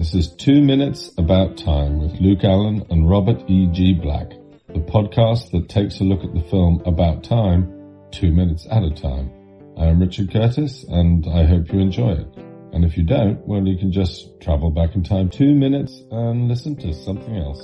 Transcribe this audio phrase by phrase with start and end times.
[0.00, 3.66] This is Two Minutes About Time with Luke Allen and Robert E.
[3.70, 3.92] G.
[3.92, 4.30] Black,
[4.68, 8.90] the podcast that takes a look at the film About Time, two minutes at a
[8.90, 9.30] time.
[9.76, 12.34] I am Richard Curtis and I hope you enjoy it.
[12.72, 16.48] And if you don't, well, you can just travel back in time two minutes and
[16.48, 17.60] listen to something else.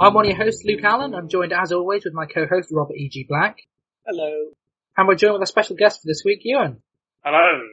[0.00, 1.14] I'm one of your hosts, Luke Allen.
[1.14, 3.26] I'm joined as always with my co-host, Robert E.G.
[3.28, 3.58] Black.
[4.06, 4.32] Hello.
[4.96, 6.80] And we're joined with a special guest for this week, Ewan.
[7.22, 7.68] Hello.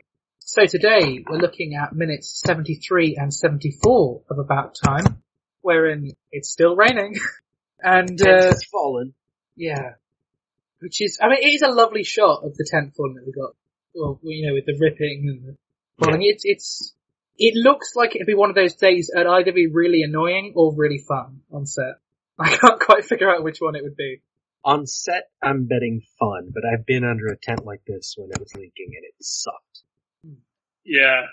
[0.52, 5.22] So today we're looking at minutes 73 and 74 of About Time,
[5.62, 7.14] wherein it's still raining.
[7.84, 9.14] and, uh, It's fallen.
[9.56, 9.92] yeah.
[10.80, 13.32] Which is, I mean, it is a lovely shot of the tent falling that we
[13.32, 13.52] got.
[13.94, 15.58] Well, you know, with the ripping and the
[16.04, 16.24] falling.
[16.24, 16.96] It's, it's,
[17.38, 20.74] it looks like it'd be one of those days that'd either be really annoying or
[20.76, 22.00] really fun on set.
[22.40, 24.24] I can't quite figure out which one it would be.
[24.66, 28.40] On set, I'm betting fun, but I've been under a tent like this when it
[28.40, 29.84] was leaking and it sucked.
[30.86, 31.24] Yeah,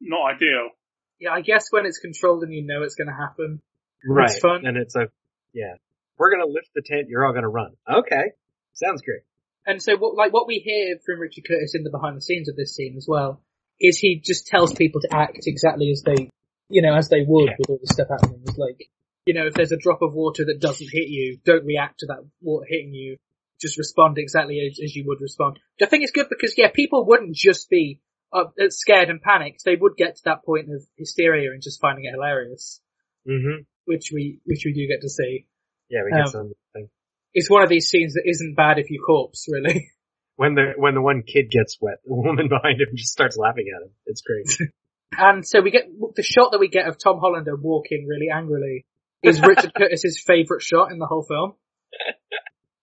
[0.00, 0.70] not ideal.
[1.18, 3.60] Yeah, I guess when it's controlled and you know it's going to happen.
[4.06, 4.30] Right.
[4.40, 4.66] fun.
[4.66, 5.08] And it's a,
[5.52, 5.74] yeah.
[6.18, 7.72] We're gonna lift the tent, you're all gonna run.
[7.90, 8.32] Okay.
[8.72, 9.20] Sounds great.
[9.66, 12.48] And so what, like what we hear from Richard Curtis in the behind the scenes
[12.48, 13.42] of this scene as well,
[13.80, 16.30] is he just tells people to act exactly as they,
[16.70, 17.56] you know, as they would Yeah.
[17.58, 18.40] with all this stuff happening.
[18.46, 18.88] It's like,
[19.26, 22.06] you know, if there's a drop of water that doesn't hit you, don't react to
[22.06, 23.16] that water hitting you.
[23.60, 25.58] Just respond exactly as, as you would respond.
[25.82, 28.00] I think it's good because, yeah, people wouldn't just be
[28.32, 29.64] uh, scared and panicked.
[29.64, 32.80] They would get to that point of hysteria and just finding it hilarious,
[33.28, 33.62] Mm-hmm.
[33.86, 35.46] which we, which we do get to see.
[35.88, 36.88] Yeah, we Um, get something.
[37.34, 39.90] It's one of these scenes that isn't bad if you corpse, really.
[40.38, 43.72] When the, when the one kid gets wet, the woman behind him just starts laughing
[43.74, 43.90] at him.
[44.06, 44.70] It's great.
[45.18, 48.84] And so we get the shot that we get of Tom Hollander walking really angrily
[49.22, 51.54] is Richard Curtis's favourite shot in the whole film.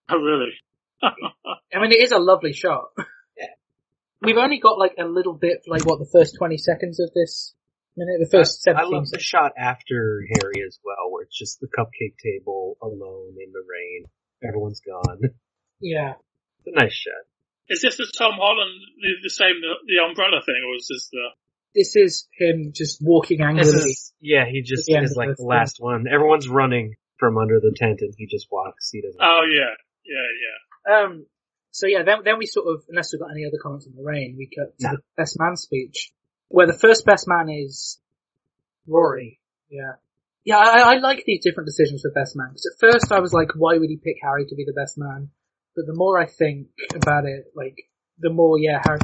[0.10, 0.54] Oh, really?
[1.04, 2.86] I mean, it is a lovely shot.
[4.24, 4.28] Yeah.
[4.34, 7.54] We've only got like a little bit, like what the first twenty seconds of this
[7.98, 8.92] minute, the first I seventeen.
[8.94, 13.52] love the shot after Harry as well, where it's just the cupcake table alone in
[13.52, 14.06] the rain.
[14.48, 15.20] Everyone's gone.
[15.80, 16.14] Yeah,
[16.66, 17.14] It's a nice shot.
[17.70, 21.10] Is this the Tom Holland, the, the same, the, the umbrella thing, or is this
[21.12, 21.28] the,
[21.76, 23.70] this is him just walking angrily.
[23.70, 26.06] Is, yeah, he just is like the the last one.
[26.08, 28.92] Everyone's running from under the tent and he just walks.
[28.92, 29.20] He doesn't.
[29.22, 29.76] oh yeah,
[30.06, 31.06] yeah, yeah.
[31.06, 31.26] Um.
[31.74, 34.04] So yeah, then then we sort of, unless we've got any other comments on the
[34.04, 34.92] rain, we cut to No.
[34.94, 36.14] the best man speech,
[36.48, 38.00] where the first best man is
[38.86, 39.40] Rory.
[39.70, 39.94] Yeah.
[40.46, 42.50] Yeah, I, I like these different decisions for best man.
[42.50, 45.00] Because at first I was like, why would he pick Harry to be the best
[45.00, 45.30] man?
[45.76, 47.78] But the more I think about it, like,
[48.20, 49.00] the more, yeah, Harry,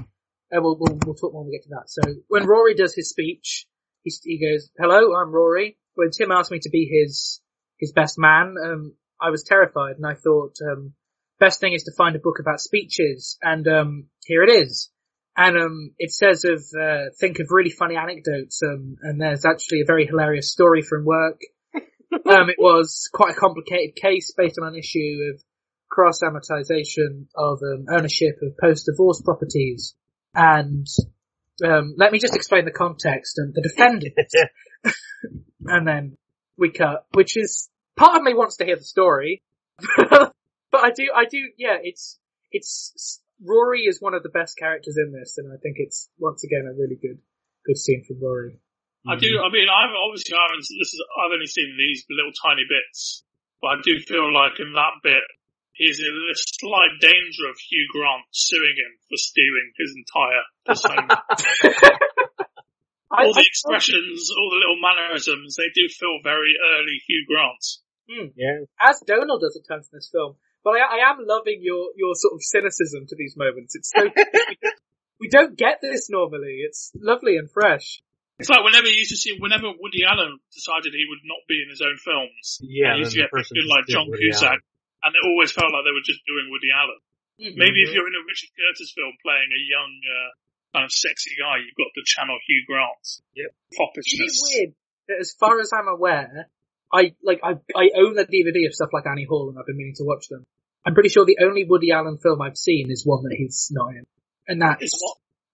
[0.54, 1.90] uh, we'll, we'll, we'll talk more when we get to that.
[1.90, 3.66] So when Rory does his speech,
[4.04, 5.78] he, he goes, hello, I'm Rory.
[5.96, 7.42] When Tim asked me to be his,
[7.80, 10.94] his best man, um, I was terrified and I thought, um,
[11.40, 14.92] best thing is to find a book about speeches and, um, here it is.
[15.36, 19.82] And, um, it says of, uh, think of really funny anecdotes, um, and there's actually
[19.82, 21.40] a very hilarious story from work.
[21.74, 25.42] um, it was quite a complicated case based on an issue of
[25.90, 29.96] cross amortization of um, ownership of post-divorce properties.
[30.34, 30.88] And
[31.66, 34.14] um, let me just explain the context and the defendant.
[35.66, 36.18] and then
[36.58, 39.42] we cut, which is part of me wants to hear the story,
[40.72, 42.20] but I do, I do, yeah, it's
[42.52, 46.44] it's Rory is one of the best characters in this, and I think it's once
[46.44, 47.20] again a really good
[47.66, 48.60] good scene from Rory.
[49.08, 52.36] I do, I mean, I've obviously, I haven't, this is, I've only seen these little
[52.36, 53.24] tiny bits,
[53.62, 55.24] but I do feel like in that bit,
[55.72, 61.16] he's in a slight danger of Hugh Grant suing him for stealing his entire persona.
[63.10, 67.26] I, all the I- expressions, all the little mannerisms, they do feel very early Hugh
[67.26, 67.64] Grant.
[68.10, 68.34] Hmm.
[68.36, 68.66] yeah.
[68.82, 70.36] as Domhnall does at times in this film.
[70.70, 73.76] But I, I am loving your, your sort of cynicism to these moments.
[73.76, 74.06] It's so,
[75.20, 76.62] we don't get this normally.
[76.64, 78.02] It's lovely and fresh.
[78.40, 81.60] It's like whenever you used to see, whenever Woody Allen decided he would not be
[81.60, 82.96] in his own films, Yeah.
[82.96, 85.04] you used to get the people like John Woody Cusack, Allen.
[85.04, 87.02] and it always felt like they were just doing Woody Allen.
[87.40, 90.30] Maybe if you're in a Richard Curtis film playing a young, uh,
[90.76, 93.04] kind of sexy guy, you've got to channel Hugh Grant.
[93.36, 93.52] Yep.
[93.52, 94.36] Isn't Foppishness.
[94.40, 94.72] it weird
[95.08, 96.48] that as far as I'm aware,
[96.92, 99.78] I, like, I, I own the DVD of stuff like Annie Hall and I've been
[99.78, 100.46] meaning to watch them.
[100.86, 103.90] I'm pretty sure the only Woody Allen film I've seen is one that he's not
[103.96, 104.06] in.
[104.48, 105.02] And that's,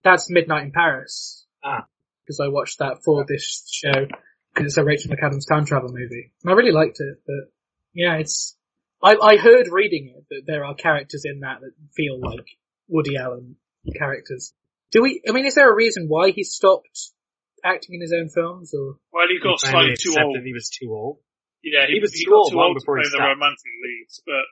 [0.04, 1.46] that's Midnight in Paris.
[1.64, 1.86] Ah.
[2.24, 4.06] Because I watched that for this show,
[4.54, 6.32] because it's a Rachel McAdams time travel movie.
[6.44, 7.52] And I really liked it, but
[7.94, 8.56] yeah, it's,
[9.04, 12.46] I, I heard reading it that there are characters in that that feel like
[12.88, 13.58] Woody Allen
[13.96, 14.54] characters.
[14.92, 17.10] Do we, I mean, is there a reason why he stopped
[17.64, 18.96] acting in his own films or?
[19.12, 20.46] Well, he got He slightly too accepted old.
[20.46, 21.18] he was too old.
[21.64, 23.24] Yeah, he, He was he too got old too old to before he play the
[23.24, 24.46] romantic leads, but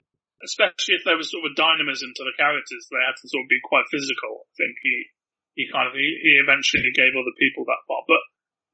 [0.43, 3.43] especially if there was sort of a dynamism to the characters, they had to sort
[3.43, 4.45] of be quite physical.
[4.45, 4.95] I think he,
[5.57, 8.05] he kind of, he, he eventually gave other people that part.
[8.07, 8.21] But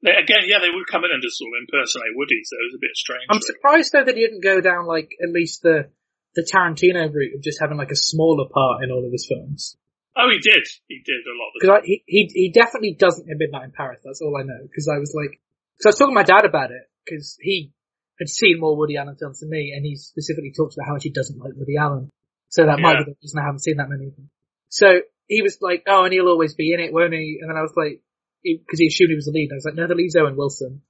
[0.02, 2.66] They, again, yeah, they would come in and just sort of impersonate Woody, so it
[2.72, 3.28] was a bit strange.
[3.28, 3.50] I'm really.
[3.52, 5.92] surprised though that he didn't go down like at least the
[6.34, 9.76] the Tarantino route of just having like a smaller part in all of his films.
[10.16, 10.66] Oh, he did.
[10.86, 14.00] He did a lot Because he, he he definitely doesn't in Midnight in Paris.
[14.04, 14.58] That's all I know.
[14.62, 15.40] Because I was like,
[15.76, 17.72] because I was talking to my dad about it because he
[18.20, 21.04] had seen more Woody Allen films than me, and he specifically talked about how much
[21.04, 22.10] he doesn't like Woody Allen.
[22.50, 24.30] So that might be the reason I haven't seen that many of them.
[24.68, 27.56] So he was like, "Oh, and he'll always be in it, won't he?" And then
[27.56, 28.02] I was like,
[28.42, 29.50] because he assumed he was the lead.
[29.50, 30.82] I was like, "No, the lead's Owen Wilson."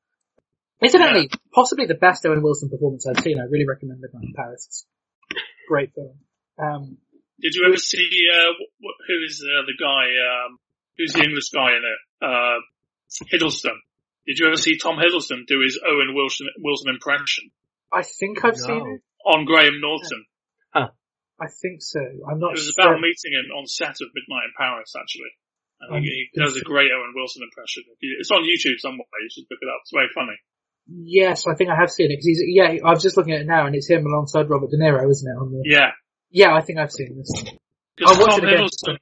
[0.82, 3.38] Incidentally, possibly the best Owen Wilson performance I've seen.
[3.38, 4.66] I really recommend Midnight in Paris.
[4.66, 4.86] It's
[5.68, 6.16] great film.
[6.58, 6.98] Um,
[7.40, 10.04] Did you ever see uh, wh- wh- who is uh, the guy?
[10.16, 10.58] Um,
[10.96, 12.00] who's the English guy in it?
[12.24, 12.58] Uh,
[13.30, 13.76] Hiddleston.
[14.26, 17.50] Did you ever see Tom Hiddleston do his Owen Wilson Wilson impression
[17.92, 18.66] I think I've No.
[18.66, 19.00] seen it.
[19.26, 20.24] on Graham Norton?
[21.40, 22.00] I think so.
[22.28, 22.84] I'm not It was sure.
[22.92, 25.32] about meeting him on set of Midnight in Paris, actually.
[25.80, 27.84] And Um, he, he does a great Owen Wilson impression.
[27.98, 29.08] It's on YouTube somewhere.
[29.24, 29.80] You should look it up.
[29.80, 30.36] It's very funny.
[30.92, 32.76] Yes, I think I have seen it because he's yeah.
[32.84, 35.24] I was just looking at it now, and it's him alongside Robert De Niro, isn't
[35.32, 35.36] it?
[35.40, 35.92] On the Yeah.
[36.28, 37.32] yeah, I think I've seen this.
[37.96, 38.44] Because I'll watch Tom.
[38.44, 38.96] Hiddleston,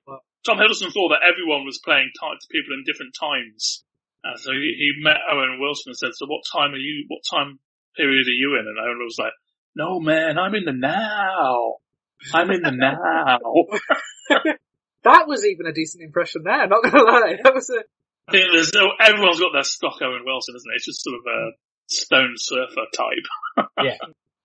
[0.46, 3.82] Tom Hiddleston thought that everyone was playing ti- to people in different times.
[4.28, 7.20] Uh, so he, he met Owen Wilson and said, so what time are you, what
[7.30, 7.58] time
[7.96, 8.66] period are you in?
[8.68, 9.32] And Owen was like,
[9.74, 11.76] no man, I'm in the now.
[12.34, 12.70] I'm in the
[14.30, 14.44] now.
[15.04, 16.66] That was even a decent impression there.
[16.66, 17.84] Not gonna lie, that was a
[18.28, 20.76] I think there's no, everyone's got their stock Owen Wilson, isn't it?
[20.76, 21.50] It's just sort of a
[21.86, 23.68] stone surfer type.
[23.82, 23.96] Yeah.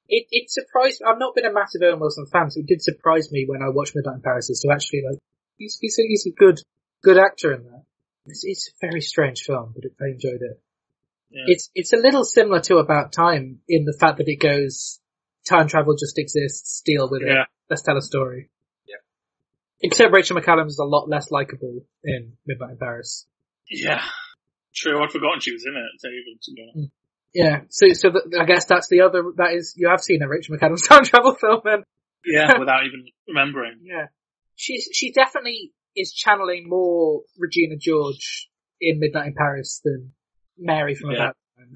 [0.07, 0.27] It.
[0.31, 1.01] It surprised.
[1.05, 3.69] I've not been a massive Owen Wilson fan, so it did surprise me when I
[3.69, 4.49] watched Midnight in Paris.
[4.53, 5.19] So actually, like
[5.57, 6.59] he's he's a, he's a good
[7.03, 7.83] good actor in that.
[8.25, 10.61] It's, it's a very strange film, but I enjoyed it.
[11.29, 11.43] Yeah.
[11.47, 14.99] It's it's a little similar to About Time in the fact that it goes
[15.47, 17.47] time travel just exists, deal with it.
[17.69, 18.49] Let's tell a story.
[18.87, 18.97] Yeah.
[19.81, 23.25] Except Rachel McAdams is a lot less likable in Midnight in Paris.
[23.69, 24.01] Yeah.
[24.75, 26.73] True, I'd forgotten she was in it, even to be.
[26.77, 26.91] Mm.
[27.33, 29.23] Yeah, so so the, I guess that's the other.
[29.37, 31.83] That is, you have seen a Rachel McAdams time travel film, then.
[32.25, 33.79] Yeah, without even remembering.
[33.83, 34.07] Yeah,
[34.55, 38.49] she's she definitely is channeling more Regina George
[38.81, 40.13] in Midnight in Paris than
[40.57, 41.17] Mary from Yeah.
[41.17, 41.73] About Time.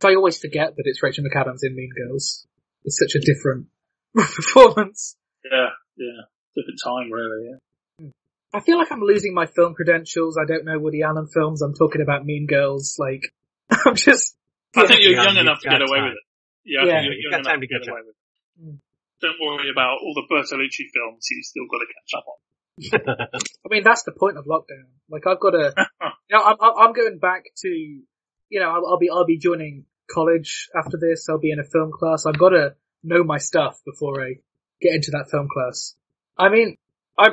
[0.00, 2.46] So I always forget that it's Rachel McAdams in Mean Girls.
[2.84, 3.66] It's such a different
[4.14, 5.16] performance.
[5.44, 6.22] Yeah, yeah.
[6.56, 8.08] Different time, really, yeah.
[8.52, 10.38] I feel like I'm losing my film credentials.
[10.38, 11.60] I don't know Woody Allen films.
[11.62, 12.96] I'm talking about Mean Girls.
[12.98, 13.22] Like,
[13.70, 14.36] I'm just.
[14.76, 16.04] I think you're Yeah, young enough to get away time.
[16.10, 16.24] with it.
[16.64, 16.92] Yeah, I Yeah.
[16.92, 18.62] think you're You've young got time enough to to get away with it.
[18.62, 18.78] Mm.
[19.22, 22.38] Don't worry about all the Bertolucci films you've still got to catch up on.
[22.80, 24.88] I mean, that's the point of lockdown.
[25.08, 25.74] Like, I've got to,
[26.30, 29.38] you know, I'm, I'm I'm going back to, you know, I'll, I'll be, I'll be
[29.38, 31.28] joining college after this.
[31.28, 32.26] I'll be in a film class.
[32.26, 34.34] I've got to know my stuff before I
[34.80, 35.94] get into that film class.
[36.36, 36.76] I mean,
[37.18, 37.28] I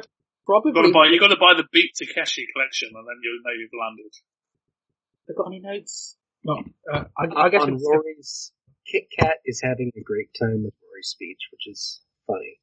[0.46, 3.18] probably, You've got to buy, you've got to buy the Beat Takeshi collection and then
[3.24, 4.14] you'll know you've landed.
[5.28, 6.18] Have got any notes?
[6.44, 8.52] No, uh, I, I guess on it's, Rory's
[8.92, 12.60] Kit Kat is having a great time with Rory's speech, which is funny.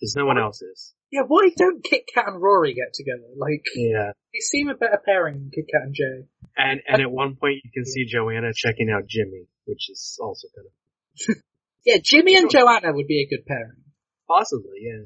[0.00, 0.94] Because no one else is.
[1.10, 3.28] Yeah, why don't Kit Kat and Rory get together?
[3.36, 4.12] Like, Yeah.
[4.32, 6.26] they seem a better pairing than Kit Kat and Jay.
[6.56, 10.48] And and at one point you can see Joanna checking out Jimmy, which is also
[10.54, 11.42] kind of
[11.86, 13.84] Yeah, Jimmy and Joanna would be a good pairing.
[14.26, 15.04] possibly, yeah.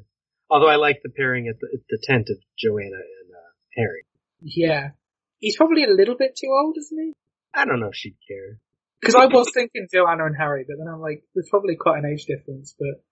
[0.51, 4.05] Although I like the pairing at the, at the tent of Joanna and uh, Harry.
[4.41, 4.91] Yeah.
[5.39, 7.13] He's probably a little bit too old, isn't he?
[7.55, 8.59] I don't know if she'd care.
[9.01, 12.11] Because I was thinking Joanna and Harry, but then I'm like, there's probably quite an
[12.13, 13.03] age difference, but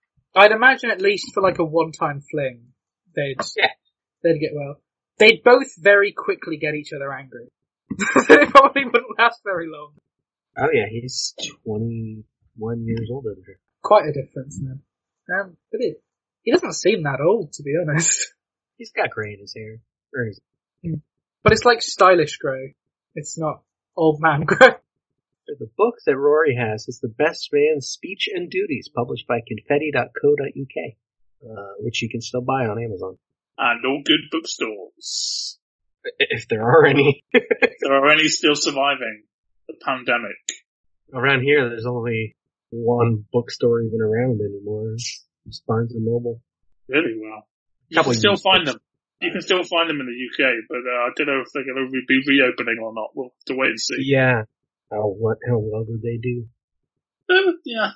[0.41, 2.70] I'd imagine at least for like a one-time fling,
[3.15, 3.71] they'd, Yeah.
[4.23, 4.81] they'd get well.
[5.19, 7.49] They'd both very quickly get each other angry.
[8.29, 9.93] they probably wouldn't last very long.
[10.57, 13.59] Oh yeah, he's 21 years older than her.
[13.83, 14.81] Quite a difference, man.
[15.31, 16.03] Um, but it,
[16.43, 18.33] he doesn't seem that old, to be honest.
[18.79, 19.79] He's got gray in his hair.
[20.15, 20.41] Or his,
[21.43, 22.75] But it's like stylish grey.
[23.15, 23.63] It's not
[23.97, 24.69] old man grey.
[25.47, 30.95] the book that Rory has is The Best Man's Speech and Duties, published by confetti.co.uk,
[31.45, 33.19] uh, which you can still buy on Amazon.
[33.59, 35.59] And all good bookstores.
[36.19, 37.25] If there are any.
[37.33, 39.25] If there are any still surviving
[39.69, 40.37] the pandemic.
[41.13, 42.37] Around here, there's only
[42.71, 44.95] one bookstore even around anymore.
[44.95, 46.41] It's Barnes and Noble.
[46.89, 47.47] Really well.
[47.89, 48.77] You can still find them.
[49.21, 51.65] You can still find them in the UK, but uh, I don't know if they're
[51.65, 53.11] going to be reopening or not.
[53.15, 53.97] We'll have to wait and see.
[53.99, 54.45] Yeah.
[54.91, 55.39] How what?
[55.47, 56.47] How well did they do?
[57.29, 57.91] Uh, yeah.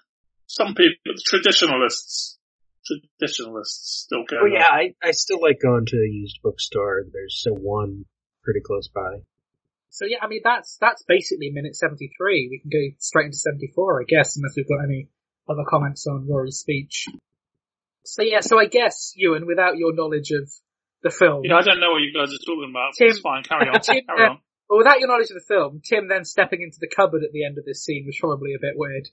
[0.47, 2.39] Some people, traditionalists,
[2.87, 4.39] traditionalists still go.
[4.43, 7.05] Well, yeah, I I still like going to a used bookstore.
[7.13, 8.05] There's still one
[8.43, 9.23] pretty close by.
[9.91, 12.49] So yeah, I mean that's that's basically minute seventy three.
[12.51, 15.09] We can go straight into seventy four, I guess, unless we've got any
[15.49, 17.07] other comments on Rory's speech.
[18.05, 20.51] So yeah, so I guess Ewan, without your knowledge of
[21.03, 22.95] the film, Yeah, I don't know what you guys are talking about.
[22.99, 23.43] Tim- it's fine.
[23.45, 23.81] Carry on.
[23.81, 24.39] Tim, Carry uh, on.
[24.69, 27.45] Well, without your knowledge of the film, Tim then stepping into the cupboard at the
[27.45, 29.09] end of this scene was probably a bit weird.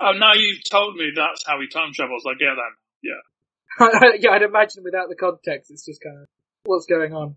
[0.00, 2.24] Oh, now you've told me that's how he time travels.
[2.26, 2.74] I get that.
[3.06, 3.88] Yeah.
[4.20, 6.28] yeah, I'd imagine without the context, it's just kind of
[6.64, 7.36] what's going on.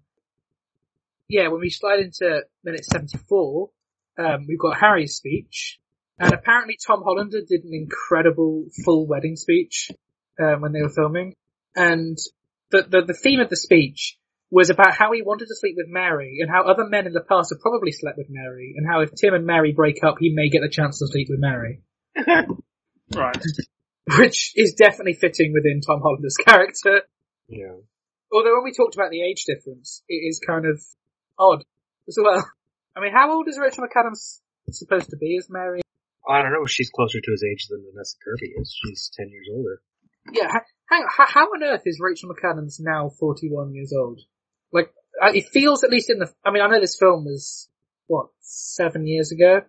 [1.27, 3.69] Yeah, when we slide into minute 74,
[4.17, 5.79] um, we've got Harry's speech,
[6.17, 9.91] and apparently Tom Hollander did an incredible full wedding speech
[10.41, 11.35] um, when they were filming,
[11.75, 12.17] and
[12.71, 14.17] the, the the theme of the speech
[14.49, 17.21] was about how he wanted to sleep with Mary, and how other men in the
[17.21, 20.33] past have probably slept with Mary, and how if Tim and Mary break up, he
[20.33, 21.81] may get the chance to sleep with Mary
[23.15, 23.43] Right.
[24.17, 27.03] Which is definitely fitting within Tom Hollander's character.
[27.47, 27.75] Yeah.
[28.31, 30.81] Although when we talked about the age difference, it is kind of
[31.37, 31.63] odd
[32.07, 32.43] as well.
[32.95, 34.39] I mean, how old is Rachel McAdams
[34.71, 35.81] supposed to be as Mary?
[36.27, 36.65] I don't know.
[36.65, 38.75] She's closer to his age than Vanessa Kirby is.
[38.83, 39.81] She's ten years older.
[40.31, 40.51] Yeah,
[40.89, 44.21] hang on, how, how on earth is Rachel McAdams now 41 years old?
[44.71, 47.67] Like, uh, it feels at least in the, I mean, I know this film was,
[48.07, 49.61] what, seven years ago?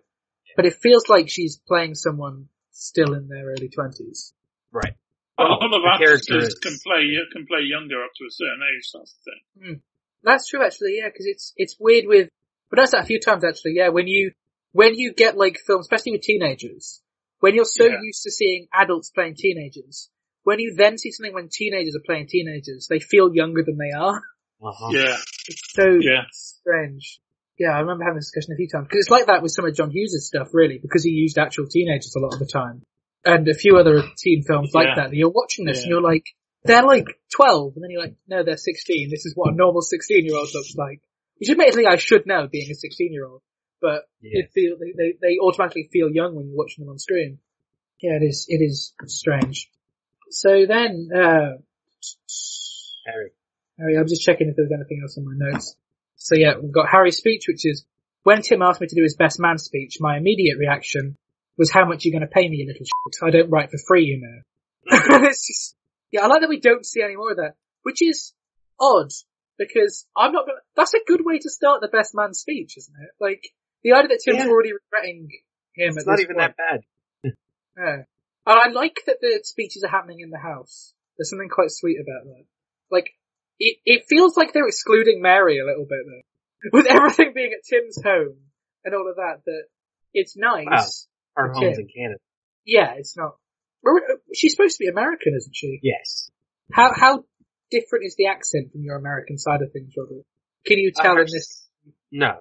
[0.55, 4.33] But it feels like she's playing someone still in their early 20s.
[4.71, 4.93] Right.
[5.37, 6.27] A lot of the actors
[6.61, 8.89] can play can play younger up to a certain age.
[8.93, 9.81] That's the thing.
[10.23, 10.97] That's true, actually.
[10.97, 12.29] Yeah, because it's it's weird with.
[12.69, 13.73] But that's that a few times actually.
[13.75, 14.31] Yeah, when you
[14.71, 17.01] when you get like films, especially with teenagers,
[17.39, 17.99] when you're so Yeah.
[18.01, 20.09] used to seeing adults playing teenagers,
[20.43, 23.91] when you then see something when teenagers are playing teenagers, they feel younger than they
[23.91, 24.21] are.
[24.63, 24.91] Uh-huh.
[24.93, 25.17] Yeah.
[25.47, 26.25] It's so Yeah.
[26.31, 27.19] strange.
[27.61, 29.65] Yeah, I remember having this discussion a few times because it's like that with some
[29.65, 32.81] of John Hughes' stuff, really, because he used actual teenagers a lot of the time,
[33.23, 34.95] and a few other teen films like Yeah.
[34.95, 35.09] that.
[35.11, 36.25] that You're watching this and you're like,
[36.63, 39.09] they're like 12, and then you're like, no, they're 16.
[39.11, 41.01] This is what a normal 16 year old looks like.
[41.37, 43.41] Which admittedly I should know, being a 16 year old,
[43.79, 44.39] but Yeah.
[44.41, 47.37] it feel they, they they automatically feel young when you're watching them on screen.
[48.01, 49.69] Yeah, it is it is strange.
[50.31, 51.57] So then, uh,
[53.05, 53.31] Harry.
[53.77, 55.75] Harry, I'm just checking if there's anything else on my notes.
[56.23, 57.83] So yeah, we've got Harry's speech, which is
[58.23, 61.17] when Tim asked me to do his best man speech, my immediate reaction
[61.57, 63.27] was how much you going to pay me, you little shit.
[63.27, 64.41] I don't write for free, you know.
[65.27, 65.75] It's just,
[66.11, 68.33] yeah, I like that we don't see any more of that, which is
[68.79, 69.09] odd
[69.57, 72.95] because I'm not gonna, that's a good way to start the best man speech, isn't
[73.01, 73.09] it?
[73.19, 73.41] Like,
[73.83, 74.49] the idea that Tim's Yeah.
[74.49, 75.27] already regretting
[75.75, 76.55] him It's not even point.
[76.55, 76.81] that bad.
[77.77, 78.03] Yeah.
[78.45, 80.93] And I like that the speeches are happening in the house.
[81.17, 82.45] There's something quite sweet about that.
[82.91, 83.11] Like,
[83.61, 86.77] it, it feels like they're excluding Mary a little bit though.
[86.77, 88.37] With everything being at Tim's home
[88.83, 89.63] and all of that, that
[90.13, 91.07] it's nice.
[91.37, 91.65] Our Okay.
[91.65, 92.19] home's in Canada.
[92.65, 93.35] Yeah, it's not.
[93.85, 95.79] Uh, she's supposed to be American, isn't she?
[95.81, 96.29] Yes.
[96.71, 97.23] How, how
[97.71, 100.23] different is the accent from your American side of things, Robert?
[100.65, 101.67] Can you tell uh, in this?
[102.11, 102.37] No.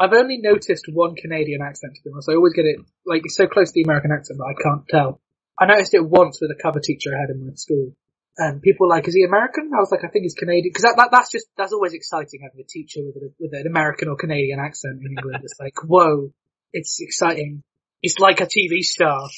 [0.00, 2.28] I've only noticed one Canadian accent to be honest.
[2.28, 4.88] I always get it, like, it's so close to the American accent that I can't
[4.88, 5.20] tell.
[5.58, 7.92] I noticed it once with a cover teacher I had in my school.
[8.40, 9.68] And people were like, is he American?
[9.76, 10.72] I was like, I think he's Canadian.
[10.72, 13.66] Cause that, that, that's just, that's always exciting having a teacher with, a, with an
[13.68, 15.44] American or Canadian accent in England.
[15.44, 16.32] It's like, whoa,
[16.72, 17.62] it's exciting.
[18.02, 19.28] It's like a TV star.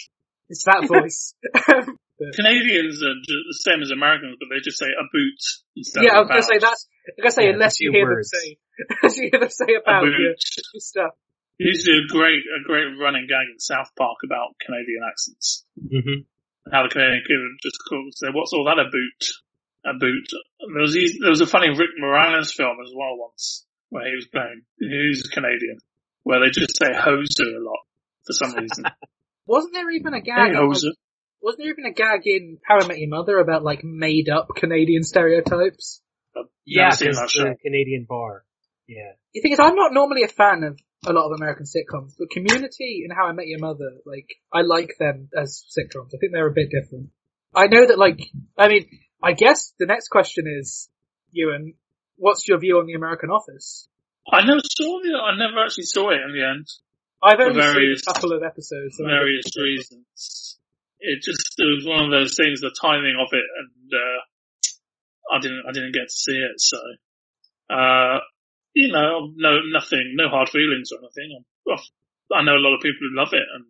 [0.48, 1.34] It's that voice.
[2.38, 5.42] Canadians are ju- the same as Americans, but they just say a boot
[5.74, 6.70] instead yeah, I of was gonna say about.
[6.70, 8.30] that's, I was gonna say Yeah, unless a you hear words.
[8.30, 8.46] them say,
[9.02, 10.14] unless you hear them say about boot.
[10.14, 11.12] your, your stuff.
[11.58, 15.02] He used to do a great, a great running gag in South Park about Canadian
[15.02, 15.66] accents.
[15.82, 16.22] Mm-hmm.
[16.70, 19.22] How the Canadian kid just call, say, what's all that a boot?
[19.84, 20.28] A boot.
[20.60, 24.06] And there was, these- there was a funny Rick Moranis film as well once, where
[24.08, 25.78] he was playing, he was Canadian,
[26.22, 27.82] where they just say hoser a lot,
[28.26, 28.84] for some reason.
[29.46, 30.52] Wasn't there even a gag?
[30.52, 30.92] hey, on, like, hoser.
[31.42, 34.48] Wasn't there even a gag in How I Met Your Mother about like made up
[34.54, 36.00] Canadian stereotypes?
[36.36, 37.54] I've Yeah, never seen that the show.
[37.60, 38.44] Canadian bar.
[38.86, 39.12] Yeah.
[39.34, 42.30] The thing is, I'm not normally a fan of a lot of American sitcoms, but
[42.30, 46.14] Community and How I Met Your Mother, like, I like them as sitcoms.
[46.14, 47.10] I think they're a bit different.
[47.54, 48.20] I know that, like,
[48.56, 48.86] I mean,
[49.22, 50.88] I guess the next question is,
[51.32, 51.74] Ewan,
[52.16, 53.88] what's your view on the American Office?
[54.30, 56.68] I never saw it, I never actually saw it in the end.
[57.22, 59.00] I've only various- seen a couple of episodes.
[59.00, 60.58] I- various reasons.
[61.04, 65.40] It just it was one of those things, the timing of it, and uh, I
[65.40, 66.60] didn't I didn't get to see it.
[66.60, 66.78] So,
[67.68, 68.20] uh,
[68.74, 71.42] you know, no nothing, no hard feelings or anything.
[71.68, 73.66] I'm, know a lot of people who love it, and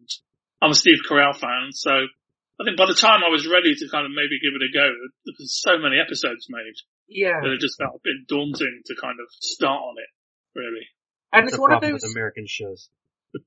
[0.63, 3.89] I'm a Steve Carell fan, so I think by the time I was ready to
[3.91, 4.87] kind of maybe give it a go,
[5.27, 6.77] there was so many episodes made
[7.09, 7.41] Yeah.
[7.43, 10.11] that it just felt a bit daunting to kind of start on it.
[10.55, 10.87] Really,
[11.33, 12.89] And It's it's one of those, American shows.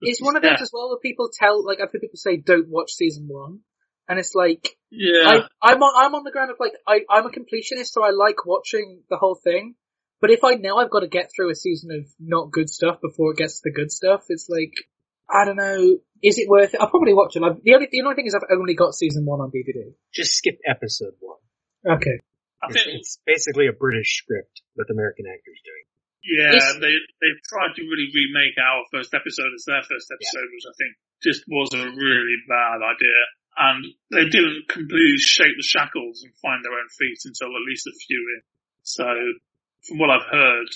[0.01, 0.63] it's one of those Yeah.
[0.63, 3.59] as well where people tell, like, I've heard people say, don't watch season one.
[4.09, 5.47] And it's like, yeah.
[5.61, 8.09] I, I'm on, I'm on the ground of like, I, I'm a completionist, so I
[8.11, 9.75] like watching the whole thing.
[10.21, 12.99] But if I know I've got to get through a season of not good stuff
[13.01, 14.73] before it gets to the good stuff, it's like,
[15.29, 16.79] I don't know, is it worth it?
[16.81, 17.43] I'll probably watch it.
[17.43, 19.93] I've, the only, the only thing is I've only got season one on DVD.
[20.13, 21.39] Just skip episode one.
[21.85, 22.17] Okay.
[22.63, 25.85] I It's, think it's basically a British script with American actors doing.
[26.25, 30.47] Yeah, It's- they they tried to really remake our first episode as their first episode,
[30.49, 30.91] which I think
[31.21, 33.19] just was a really bad idea.
[33.57, 37.85] And they didn't completely shake the shackles and find their own feet until at least
[37.85, 38.41] a few in.
[38.81, 39.05] So,
[39.87, 40.67] from what I've heard,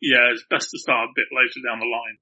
[0.00, 2.16] yeah, it's best to start a bit later down the line.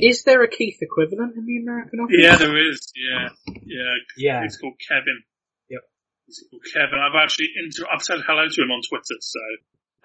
[0.00, 2.16] Is there a Keith equivalent in the American office?
[2.18, 2.90] Yeah, there is.
[2.96, 3.28] Yeah,
[3.66, 3.94] yeah.
[4.16, 4.42] Yeah.
[4.42, 5.20] He's called Kevin.
[5.68, 5.82] Yep.
[6.26, 6.98] He's called Kevin.
[6.98, 9.40] I've actually inter- I've said hello to him on Twitter, so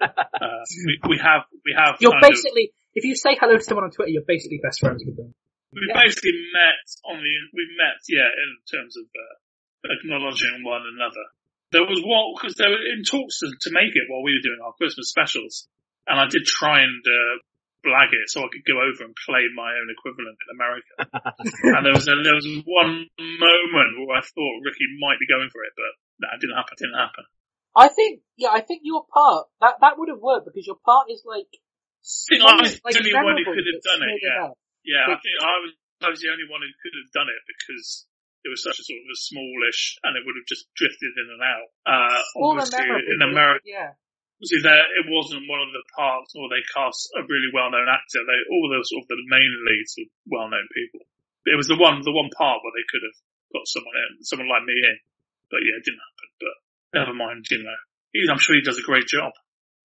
[0.04, 3.64] uh, we, we have we have You're kind of- basically, if you say hello to
[3.64, 5.32] someone on Twitter, you're basically best friends with them.
[5.72, 6.02] We Yeah.
[6.02, 11.24] basically met on the, we met, yeah, in terms of uh, acknowledging one another.
[11.72, 14.42] There was one, because they were in talks to, to make it while we were
[14.42, 15.68] doing our Christmas specials,
[16.10, 17.34] and I did try and uh,
[17.86, 20.94] blag it so I could go over and play my own equivalent in America.
[21.78, 25.48] and there was a, there was one moment where I thought Ricky might be going
[25.48, 25.92] for it, but
[26.26, 26.74] that didn't happen.
[26.76, 27.24] Didn't happen.
[27.78, 31.06] I think, yeah, I think your part, that, that would have worked because your part
[31.08, 31.48] is like,
[32.02, 34.50] think I was the only one who could have done it, yeah.
[34.50, 34.58] enough.
[34.82, 37.42] Yeah, I think I was, I was the only one who could have done it
[37.44, 38.08] because
[38.42, 41.28] it was such a sort of a smallish, and it would have just drifted in
[41.28, 41.68] and out.
[41.84, 43.92] Uh, obviously in America, Yeah.
[44.40, 48.24] Obviously there, it wasn't one of the parts where they cast a really well-known actor.
[48.24, 51.04] They, all the sort of the main leads were well-known people.
[51.44, 53.18] It was the one, the one part where they could have
[53.52, 54.96] got someone in, someone like me in.
[55.52, 56.56] But yeah, it didn't happen, but
[56.96, 57.80] never mind, you know.
[58.16, 59.36] He, I'm sure he does a great job.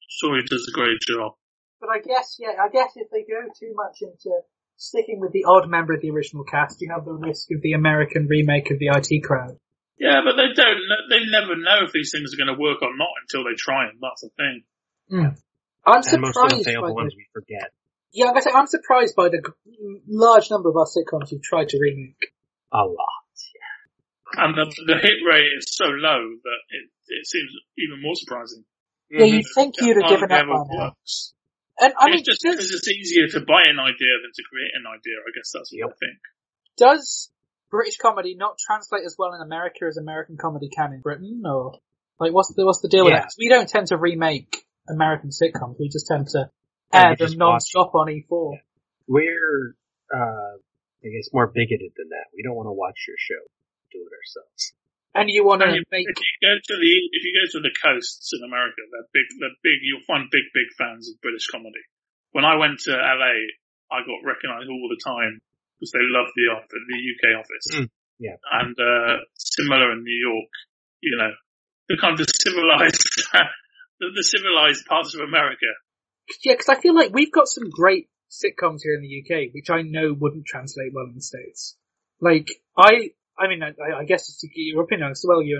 [0.07, 1.35] Sure he does a great job.
[1.83, 4.39] But I guess, yeah, I guess if they go too much into
[4.77, 7.73] sticking with the odd member of the original cast, you have the risk of the
[7.73, 9.59] American remake of the IT crowd.
[9.97, 10.81] Yeah, but they don't.
[11.09, 13.87] They never know if these things are going to work or not until they try
[13.87, 13.99] them.
[14.01, 14.63] That's the thing.
[15.09, 15.39] Hmm.
[15.85, 17.71] I'm And most of the surprised by failed the, ones we forget.
[18.11, 19.41] yeah, I'm, say, I'm surprised by the
[20.07, 22.33] large number of our sitcoms who've tried to remake.
[22.73, 23.25] A lot.
[24.35, 28.65] And the, the hit rate is so low that it, it seems even more surprising.
[29.09, 29.53] Yeah, you'd mm-hmm.
[29.53, 31.33] think you'd have given up ever by works.
[31.79, 34.43] And I mean, it's just does, because it's easier to buy an idea than to
[34.49, 35.15] create an idea.
[35.23, 36.19] I guess that's what I think.
[36.77, 37.29] does
[37.75, 41.79] British comedy not translate as well in America as American comedy can in Britain, or
[42.19, 43.19] like what's the what's the deal with Yeah.
[43.19, 43.23] that?
[43.27, 45.75] 'Cause we don't tend to remake American sitcoms.
[45.79, 46.49] We just tend to
[46.93, 47.49] Yeah, air you them just watch.
[47.75, 48.61] non-stop on E E4.
[49.07, 49.75] We're,
[50.13, 50.55] uh,
[51.03, 52.27] I guess more bigoted than that.
[52.33, 53.43] We don't want to watch your show.
[53.91, 54.73] Do it ourselves.
[55.13, 57.73] And you want to make if you go to the if you go to the
[57.81, 59.25] coasts in America, they're big.
[59.39, 59.79] They're big.
[59.83, 61.83] You'll find big, big fans of British comedy.
[62.31, 63.35] When I went to LA,
[63.91, 65.39] I got recognised all the time
[65.85, 67.67] because they love the off- the UK office.
[67.73, 68.37] Mm, yeah.
[68.51, 70.49] And uh, similar in New York,
[71.01, 71.31] you know,
[71.89, 73.05] the kind of the civilized,
[73.99, 75.69] the, the civilized parts of America.
[76.43, 79.69] Yeah, because I feel like we've got some great sitcoms here in the UK, which
[79.69, 81.77] I know wouldn't translate well in the States.
[82.19, 85.59] Like, I, I mean, I, I guess just to get your opinion as well, you,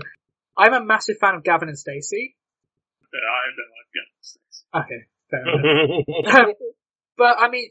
[0.58, 2.36] I'm a massive fan of Gavin and Stacey.
[3.12, 4.64] that I don't like getting States.
[4.74, 6.56] Okay, fair enough.
[7.18, 7.70] but I mean,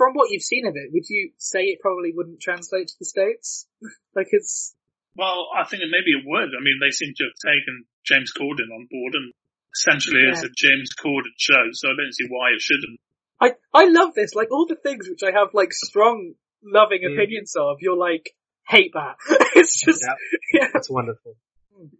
[0.00, 3.04] from what you've seen of it, would you say it probably wouldn't translate to the
[3.04, 3.68] States?
[4.16, 4.74] like it's,
[5.14, 6.56] Well, I think maybe it would.
[6.56, 9.34] I mean, they seem to have taken James Corden on board and
[9.76, 12.98] essentially it's a James Corden show, so I don't see why it shouldn't.
[13.42, 16.32] I, I love this, like all the things which I have like strong,
[16.64, 17.12] loving Mm.
[17.12, 18.32] opinions of, you're like,
[18.66, 19.16] hate that.
[19.54, 20.16] it's just, Yeah.
[20.62, 20.68] yeah.
[20.72, 21.36] That's wonderful.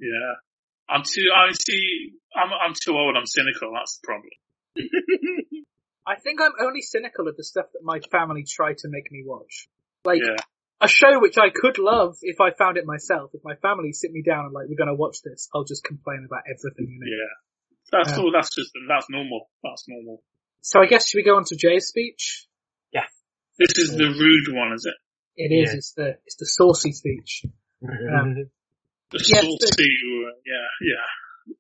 [0.01, 0.41] Yeah.
[0.89, 4.33] I'm too, I see, I'm, I'm too old, I'm cynical, that's the problem.
[6.07, 9.23] I think I'm only cynical of the stuff that my family try to make me
[9.25, 9.69] watch.
[10.05, 10.37] Like, Yeah.
[10.81, 13.31] a show which I could love if I found it myself.
[13.35, 16.25] If my family sit me down and like, we're gonna watch this, I'll just complain
[16.27, 17.11] about everything in it.
[17.11, 17.35] Yeah.
[17.93, 18.23] That's Yeah.
[18.25, 19.51] all, that's just, that's normal.
[19.63, 20.23] That's normal.
[20.63, 22.47] So I guess should we go on to Jay's speech?
[22.93, 23.07] Yeah.
[23.59, 24.95] This is the rude one, is it?
[25.37, 25.77] It is, Yeah.
[25.77, 27.45] it's the, it's the saucy speech.
[27.83, 28.51] Um,
[29.13, 29.91] The Yes, saucy,
[30.25, 31.55] uh, yeah, yeah.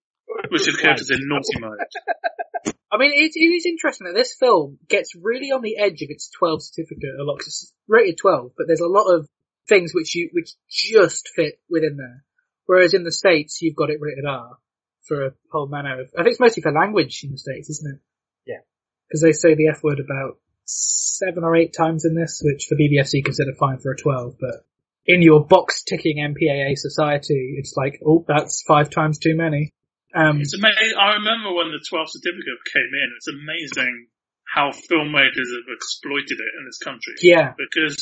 [0.52, 2.74] Richard Curtis in naughty mode.
[2.92, 6.10] I mean, it, it is interesting that this film gets really on the edge of
[6.10, 9.28] its 12 certificate a lot, 'cause it's rated 12, but there's a lot of
[9.68, 12.24] things which you, which just fit within there.
[12.66, 14.58] Whereas in the States, you've got it rated R
[15.02, 17.94] for a whole manner of, I think it's mostly for language in the States, isn't
[17.94, 18.00] it?
[18.46, 18.60] Yeah.
[19.08, 22.76] Because they say the F word about seven or eight times in this, which for
[22.76, 24.64] BBFC consider fine for a 12, but
[25.06, 29.72] in your box ticking MPAA society, it's like, oh, that's five times too many.
[30.14, 30.98] Um, It's amazing.
[30.98, 34.08] I remember when the 12th certificate came in, it's amazing
[34.46, 37.14] how filmmakers have exploited it in this country.
[37.22, 37.54] yeah.
[37.54, 37.96] because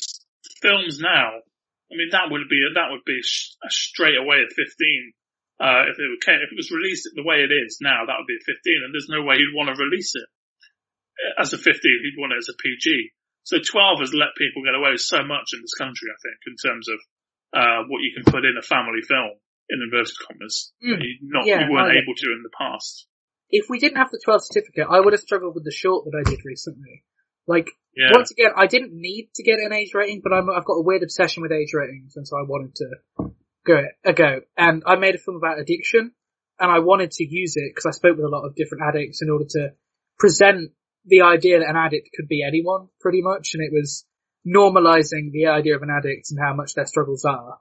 [0.63, 1.45] films now,
[1.91, 5.13] I mean, that would be that would be a straight away at 15.
[5.61, 8.31] Uh, if it were, if it was released the way it is now, that would
[8.31, 10.29] be a 15, and there's no way you'd want to release it
[11.41, 11.67] as a 15.
[11.75, 13.11] You'd want it as a PG.
[13.43, 16.39] So 12 has let people get away with so much in this country, I think,
[16.47, 16.99] in terms of
[17.57, 20.73] uh, what you can put in a family film in inverted commas.
[20.85, 23.07] Mm, You not yeah, you weren't I- able to in the past.
[23.51, 26.17] if we didn't have the 12 certificate, I would have struggled with the short that
[26.19, 27.05] I did recently.
[27.47, 28.11] Like, Yeah.
[28.15, 30.83] once again, I didn't need to get an age rating, but I'm, I've got a
[30.83, 33.31] weird obsession with age ratings, and so I wanted to
[33.67, 34.41] go a go.
[34.57, 36.13] And I made a film about addiction,
[36.61, 39.23] and I wanted to use it because I spoke with a lot of different addicts
[39.23, 39.73] in order to
[40.19, 40.73] present
[41.07, 44.05] the idea that an addict could be anyone, pretty much, and it was
[44.47, 47.59] normalizing the idea of an addict and how much their struggles are.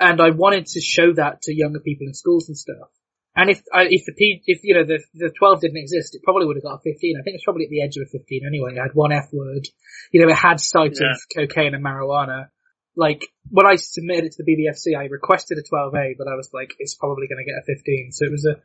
[0.00, 2.88] And I wanted to show that to younger people in schools and stuff.
[3.36, 6.22] And if I if the P, if you know the the twelve didn't exist, it
[6.24, 7.16] probably would have got a fifteen.
[7.18, 8.72] I think it's probably at the edge of a fifteen anyway.
[8.74, 9.68] It had one F word,
[10.10, 11.12] you know, it had sight Yeah.
[11.12, 12.48] of cocaine and marijuana.
[12.96, 16.34] Like when I submitted it to the BBFC, I requested a twelve A, but I
[16.34, 18.10] was like, it's probably going to get a fifteen.
[18.10, 18.56] So it was a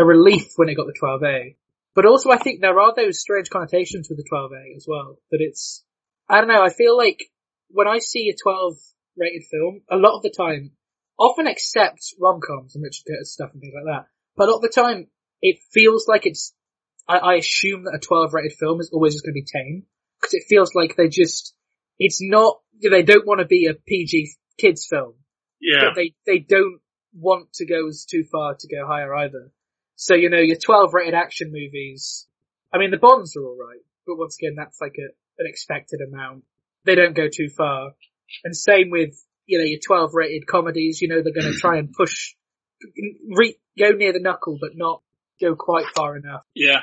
[0.00, 1.56] a relief when it got the twelve A.
[1.94, 5.18] But also, I think there are those strange connotations with the twelve A as well.
[5.32, 5.84] That it's
[6.28, 6.62] I don't know.
[6.62, 7.24] I feel like
[7.70, 8.74] when I see a twelve
[9.16, 10.72] rated film, a lot of the time,
[11.18, 14.06] often accepts rom-coms and Richard Curtis stuff and things like that.
[14.36, 15.08] But a lot of the time,
[15.40, 16.54] it feels like it's,
[17.08, 19.84] I, I assume that a 12 rated film is always just going to be tame.
[20.22, 21.54] Cause it feels like they just,
[21.98, 25.14] it's not, they don't want to be a PG kids film.
[25.60, 25.86] yeah.
[25.86, 26.80] But they, they don't
[27.12, 29.50] want to go as too far to go higher either.
[29.96, 32.26] So, you know, your 12 rated action movies,
[32.72, 36.44] I mean, the Bonds are alright, but once again, that's like a, an expected amount.
[36.84, 37.90] They don't go too far.
[38.44, 39.14] And same with,
[39.46, 42.34] you know, your 12 rated comedies, you know, they're going to try and push,
[43.28, 45.02] re- go near the knuckle, but not
[45.40, 46.42] go quite far enough.
[46.54, 46.80] Yeah.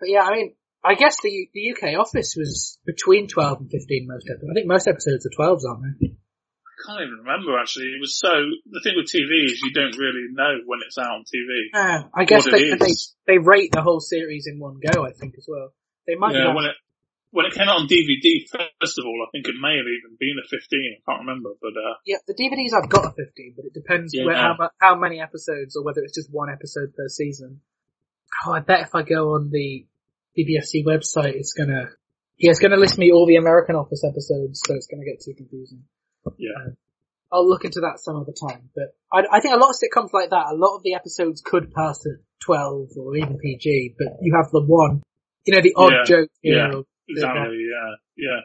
[0.00, 0.54] But yeah, I mean,
[0.84, 4.50] I guess the, the UK office was between 12 and 15 most episodes.
[4.50, 6.06] I think most episodes are 12s, aren't they?
[6.08, 7.86] I can't even remember actually.
[7.86, 11.10] It was so, the thing with TV is you don't really know when it's out
[11.10, 11.74] on TV.
[11.74, 12.94] Uh, I guess they, they,
[13.26, 15.72] they rate the whole series in one go, I think, as well.
[16.06, 16.54] They might Yeah, not.
[16.56, 16.76] when it,
[17.30, 18.46] when it came out on DVD,
[18.80, 21.50] first of all, I think it may have even been a 15, I can't remember,
[21.60, 24.24] but, uh, Yeah, the DVDs I've got a 15, but it depends Yeah.
[24.24, 27.60] where, how, how many episodes or whether it's just one episode per season.
[28.46, 29.86] Oh, I bet if I go on the
[30.36, 31.90] BBFC website, it's gonna,
[32.38, 35.34] yeah, it's gonna list me all the American Office episodes, so it's gonna get too
[35.36, 35.84] confusing.
[36.38, 36.72] yeah.
[37.30, 40.14] I'll look into that some other time, but I, I think a lot of sitcoms
[40.14, 44.16] like that, a lot of the episodes could pass at 12 or even PG, but
[44.22, 45.02] you have the one,
[45.44, 46.70] you know, the odd Yeah, joke yeah.
[47.08, 48.40] Exactly, yeah, yeah.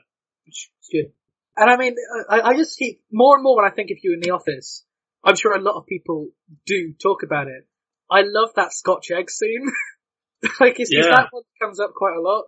[0.46, 1.12] It's good.
[1.56, 1.96] And I mean,
[2.30, 4.86] I, I just see more and more when I think of you in the office.
[5.24, 6.30] I'm sure a lot of people
[6.66, 7.68] do talk about it.
[8.12, 9.66] I love that Scotch egg scene.
[10.60, 11.12] like, is, is Yeah.
[11.12, 12.46] that one comes up quite a lot?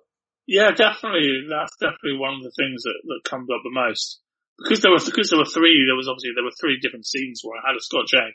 [0.47, 1.47] Yeah, definitely.
[1.49, 4.19] That's definitely one of the things that, that comes up the most.
[4.57, 7.41] Because there were, because there were three, there was obviously, there were three different scenes
[7.43, 8.33] where I had a Scotch egg.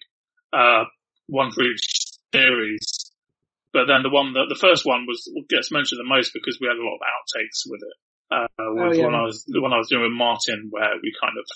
[0.53, 0.85] Uh,
[1.27, 3.10] one for each series.
[3.73, 6.67] But then the one that, the first one was, gets mentioned the most because we
[6.67, 7.97] had a lot of outtakes with it.
[8.31, 9.07] Uh, was yeah.
[9.07, 11.47] when I was, the one I was doing with Martin where we kind of,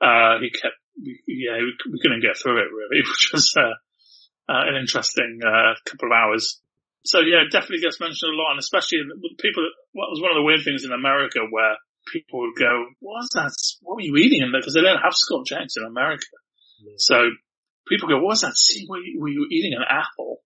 [0.00, 3.76] uh, he kept, we, yeah, we, we couldn't get through it really, which was, uh,
[4.48, 6.60] uh, an interesting, uh, couple of hours.
[7.04, 9.68] So yeah, it definitely gets mentioned a lot, and especially with people.
[9.92, 11.76] What was one of the weird things in America where
[12.08, 13.52] people would go, "What's that?
[13.84, 14.60] What were you eating?" in there?
[14.60, 16.32] Because they don't have Scotch eggs in America.
[16.96, 17.28] So
[17.86, 18.56] people go, "What's that?
[18.56, 20.40] See, were you, were you eating an apple?"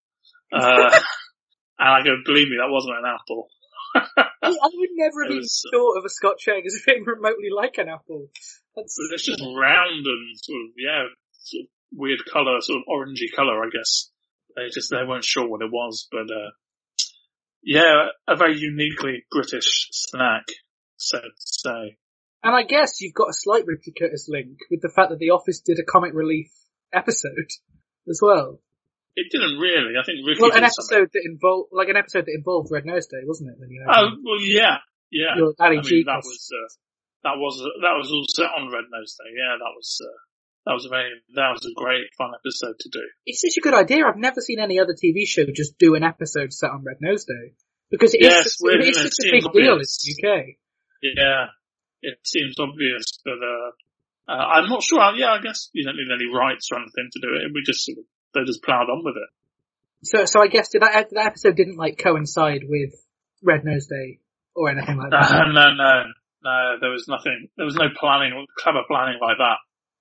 [0.53, 0.91] Uh,
[1.79, 3.49] and I go, "Believe me, that wasn't an apple."
[3.95, 7.49] I, I would never have even was- thought of a Scotch egg as being remotely
[7.55, 8.29] like an apple.
[8.77, 13.35] That's, it's just round and sort of yeah, sort of weird color, sort of orangey
[13.35, 14.11] color, I guess.
[14.57, 16.51] They just they weren't sure what it was, but uh,
[17.63, 20.45] yeah, a very uniquely British snack,
[20.97, 21.97] so to say.
[22.43, 25.31] and I guess you've got a slight Richard Curtis link with the fact that The
[25.31, 26.51] Office did a comic relief
[26.93, 27.51] episode
[28.09, 28.61] as well.
[29.19, 29.99] It didn't really.
[29.99, 31.03] I think Ricky Well, an did something.
[31.03, 33.57] episode that involved, like an episode that involved Red Nose Day, wasn't it?
[33.59, 34.79] When you Oh well, yeah,
[35.11, 35.35] yeah.
[35.35, 36.69] your Ali I mean, that was uh,
[37.27, 39.31] that was that was all set on Red Nose Day.
[39.35, 40.19] Yeah, that was uh,
[40.71, 43.03] that was a very that was a great fun episode to do.
[43.27, 44.07] It's such a good idea.
[44.07, 47.25] I've never seen any other TV show just do an episode set on Red Nose
[47.25, 47.59] Day.
[47.91, 50.29] Because it is Yes, such, it is such a big seems deal in the UK.
[51.03, 51.47] Yeah,
[52.03, 53.71] it seems obvious, but uh,
[54.31, 55.01] uh, I'm not sure.
[55.17, 57.51] Yeah, I guess you don't need any rights or anything to do it.
[57.55, 59.29] We just sort of, they just ploughed on with it.
[60.05, 62.95] So, so I guess did that, that episode didn't like coincide with
[63.43, 64.21] Red Nose Day
[64.55, 65.31] or anything like that.
[65.31, 66.03] Uh, no, no,
[66.45, 66.77] no.
[66.81, 67.49] There was nothing.
[67.57, 69.59] There was no planning, clever planning like that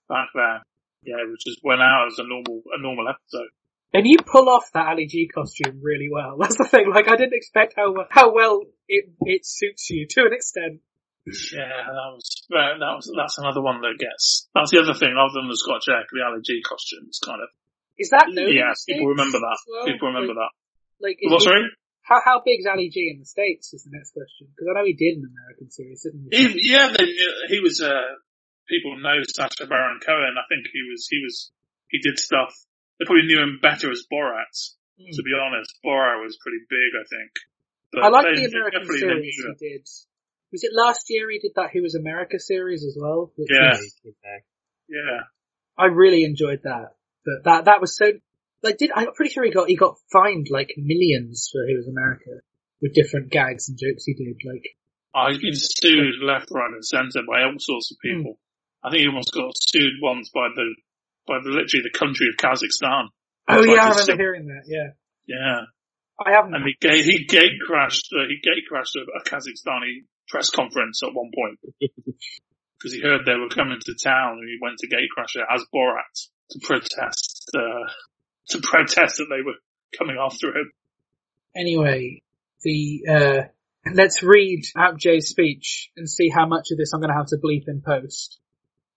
[0.07, 0.61] back then.
[1.03, 3.49] Yeah, it just went out as a normal, a normal episode.
[3.93, 6.37] And you pull off that Ali G costume really well.
[6.39, 6.91] That's the thing.
[6.93, 10.81] Like I didn't expect how how well it it suits you to an extent.
[11.25, 14.47] Yeah, that was that was that's another one that gets.
[14.55, 17.49] That's the other thing, other than the Scotch egg, the Ali G costumes, kind of.
[17.97, 18.49] Is that known?
[18.49, 19.57] in yeah, the people remember that.
[19.67, 19.85] well?
[19.85, 20.51] People remember like, that.
[21.01, 21.63] Like, is, What, is- sorry?
[22.01, 23.73] how how big is Ali G in the states?
[23.73, 26.61] Is the next question because I know he did an American series, didn't he?
[26.61, 27.05] He, yeah, they,
[27.51, 27.81] he was.
[27.81, 28.15] Uh,
[28.69, 30.35] people know Sacha Baron Cohen.
[30.37, 31.07] I think he was.
[31.09, 31.51] He was.
[31.89, 32.53] He did stuff.
[32.99, 34.51] They probably knew him better as Borat
[34.97, 35.13] Mm.
[35.13, 37.31] To be honest, Borat was pretty big, I think.
[37.93, 39.85] But I like they- the American series he did.
[40.51, 43.31] Was it last year he did that Who Was America series as well?
[43.35, 43.71] Which Yeah.
[43.77, 44.41] was- He came back.
[44.89, 44.95] it.
[44.95, 45.21] Yeah.
[45.77, 46.95] I really enjoyed that.
[47.27, 48.13] But that that was so
[48.63, 51.87] like did I'm pretty sure he got he got fined like millions for Who Was
[51.89, 52.39] America
[52.81, 54.39] with different gags and jokes he did.
[54.47, 54.63] Like
[55.13, 58.17] Oh, he's been sued left, right, and centre by all sorts of Hmm.
[58.23, 58.39] people.
[58.83, 60.75] I think he almost got sued once by the
[61.27, 63.09] by the literally the country of Kazakhstan.
[63.49, 64.63] Oh yeah, I remember hearing that.
[64.67, 64.89] Yeah,
[65.27, 65.61] Yeah,
[66.23, 66.53] I haven't.
[66.55, 71.01] and he gate he gate crashed uh, he gate crashed a, a Kazakhstani press conference
[71.03, 71.59] at one point
[72.77, 75.45] because he heard they were coming to town and he went to gate crash it
[75.53, 76.15] as Borat
[76.51, 77.91] to protest uh,
[78.49, 79.57] to protest that they were
[79.97, 80.71] coming after him.
[81.55, 82.21] Anyway,
[82.63, 83.41] the uh,
[83.93, 87.27] let's read out Jay's speech and see how much of this I'm going to have
[87.27, 88.39] to bleep in post.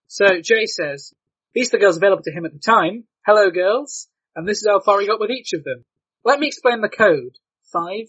[0.08, 1.12] So Jay says,
[1.54, 3.04] "These are the girls available to him at the time.
[3.26, 5.84] Hello, girls, and this is how far he got with each of them.
[6.24, 7.36] Let me explain the code:
[7.72, 8.06] five,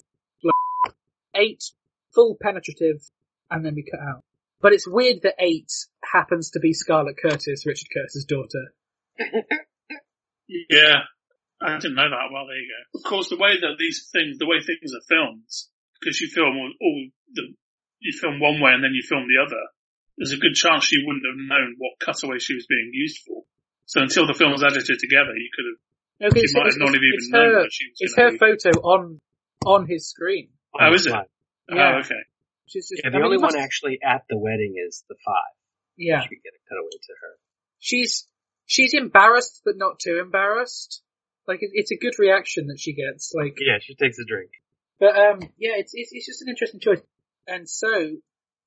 [1.35, 1.63] eight,
[2.13, 3.01] full penetrative,
[3.49, 4.23] and then we cut out.
[4.61, 5.71] But it's weird that eight
[6.03, 8.73] happens to be Scarlett Curtis, Richard Curtis's daughter.
[10.69, 11.07] Yeah,
[11.61, 12.27] I didn't know that.
[12.31, 12.99] Well, there you go.
[12.99, 15.47] Of course, the way that these things, the way things are filmed,
[15.99, 16.97] because you film all, all
[17.33, 17.43] the,
[17.99, 19.61] you film one way and then you film the other.
[20.17, 23.43] There's a good chance she wouldn't have known what cutaway she was being used for.
[23.85, 25.79] So until the film was edited together, you could have.
[26.35, 28.31] Okay, She might have not have even it's known her, that she was it's her
[28.31, 29.21] be- photo on
[29.65, 30.49] on his screen.
[30.79, 31.13] Oh, is it?
[31.15, 31.23] Oh,
[31.71, 31.95] yeah.
[31.95, 32.21] Oh, okay.
[32.67, 35.03] She's just, Yeah, I the mean, only you must- one actually at the wedding is
[35.07, 35.55] the five.
[35.97, 37.33] Yeah, We get a cutaway to her.
[37.79, 38.27] she's
[38.71, 41.01] she's embarrassed, but not too embarrassed.
[41.47, 43.33] Like it, it's a good reaction that she gets.
[43.35, 44.51] Like, Yeah, she takes a drink.
[44.99, 47.01] but um, yeah, it's it's, it's just an interesting choice.
[47.47, 47.89] And so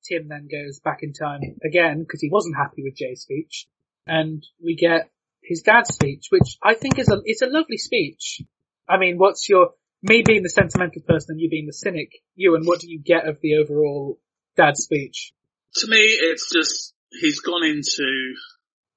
[0.07, 3.67] Tim then goes back in time again because he wasn't happy with Jay's speech,
[4.05, 5.09] and we get
[5.41, 8.41] his dad's speech, which I think is a it's a lovely speech.
[8.87, 9.71] I mean, what's your
[10.03, 12.99] me being the sentimental person and you being the cynic, you and what do you
[12.99, 14.19] get of the overall
[14.55, 15.33] dad's speech?
[15.77, 18.35] To me, it's just he's gone into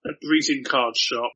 [0.09, 1.33] a greeting card shop.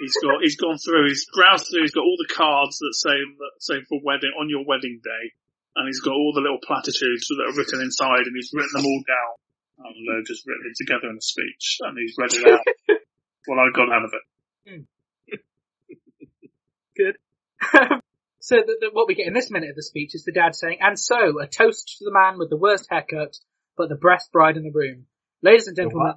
[0.00, 3.14] He's got he's gone through, he's browsed through, he's got all the cards that say
[3.14, 5.32] that say for wedding on your wedding day,
[5.76, 8.86] and he's got all the little platitudes that are written inside, and he's written them
[8.86, 9.34] all down.
[9.78, 12.66] And they're just written together in a speech, and he's read it out.
[13.46, 14.24] well, I've got out of it.
[14.66, 15.36] Hmm.
[16.96, 17.18] Good.
[18.40, 20.56] so the, the, what we get in this minute of the speech is the dad
[20.56, 23.36] saying, and so, a toast to the man with the worst haircut,
[23.76, 25.06] but the best bride in the room.
[25.42, 26.14] Ladies and gentlemen.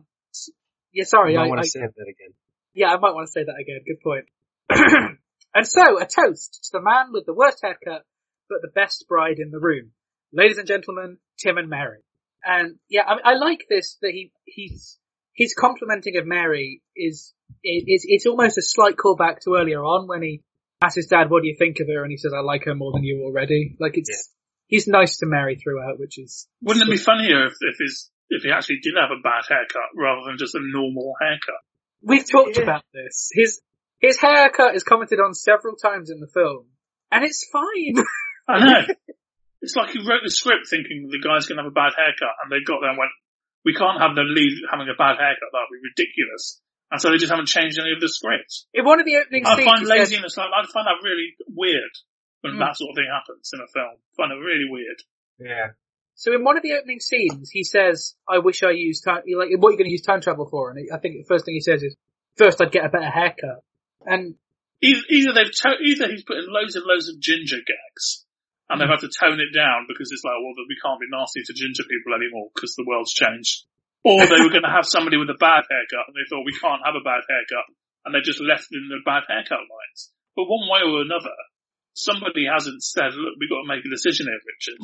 [0.91, 0.97] What?
[0.97, 2.33] Yeah, sorry, I I, want to say that again.
[2.73, 3.81] yeah, I might want to say that again.
[3.85, 4.25] Good point.
[5.55, 8.05] and so, a toast to the man with the worst haircut,
[8.49, 9.91] but the best bride in the room.
[10.33, 11.99] Ladies and gentlemen, Tim and Mary.
[12.43, 14.97] And yeah, I, I like this that he he's
[15.33, 20.07] his complimenting of Mary is it, it's it's almost a slight callback to earlier on
[20.07, 20.43] when he
[20.81, 22.75] asks his dad, "What do you think of her?" and he says, "I like her
[22.75, 24.31] more than you already." Like it's
[24.67, 28.43] he's nice to Mary throughout, which is Wouldn't it be funnier if, if his if
[28.43, 31.61] he actually did have a bad haircut rather than just a normal haircut?
[32.01, 32.63] We've talked Yeah.
[32.63, 33.29] about this.
[33.35, 33.61] His
[33.99, 36.65] his haircut is commented on several times in the film,
[37.11, 38.01] and it's fine.
[38.49, 38.81] I know.
[39.61, 42.33] It's like he wrote the script thinking the guy's going to have a bad haircut,
[42.41, 43.13] and they got there and went,
[43.63, 45.53] "We can't have the lead having a bad haircut.
[45.53, 46.57] That'd be ridiculous."
[46.89, 48.65] And so they just haven't changed any of the scripts.
[48.73, 50.35] in one of the opening I find he says- laziness.
[50.35, 51.93] like I find that really weird
[52.41, 52.59] when Hmm.
[52.65, 53.95] that sort of thing happens in a film.
[54.01, 54.97] I find it really weird.
[55.39, 55.67] Yeah.
[56.21, 59.49] So in one of the opening scenes, he says, "I wish I used time." Like,
[59.57, 60.69] what are you going to use time travel for?
[60.69, 61.97] And I think the first thing he says is,
[62.37, 63.63] first I'd get a better haircut."
[64.05, 64.35] And
[64.81, 68.25] Either, they've to- either he's put in loads and loads of ginger gags,
[68.65, 71.45] and they've had to tone it down because it's like, well, we can't be nasty
[71.45, 73.69] to ginger people anymore because the world's changed.
[74.01, 76.57] Or they were going to have somebody with a bad haircut, and they thought we
[76.57, 77.69] can't have a bad haircut,
[78.05, 80.09] and they just left in the bad haircut lines.
[80.33, 81.37] But one way or another,
[81.93, 84.81] somebody hasn't said, look, we've got to make a decision here, Richard.